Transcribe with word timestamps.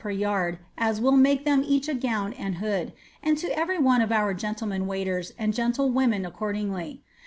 per 0.03 0.09
yard, 0.09 0.57
as 0.79 0.99
will 0.99 1.11
make 1.15 1.45
tliem 1.45 1.63
each 1.63 1.87
a 1.87 1.93
gown 1.93 2.33
and 2.33 2.55
hood, 2.55 2.91
and 3.21 3.37
to 3.37 3.47
erery 3.53 3.79
one 3.79 4.01
of 4.01 4.11
our 4.11 4.33
gentle> 4.33 4.65
men 4.65 4.87
waiters 4.87 5.31
and 5.37 5.53
gentlewomen 5.53 6.25
accordingly. 6.25 7.03